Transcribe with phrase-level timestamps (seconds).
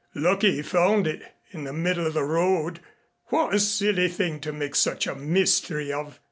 [0.15, 1.21] Lucky he found it
[1.51, 2.79] in the middle of the road.
[3.27, 6.19] What a silly thing to make such a mystery of.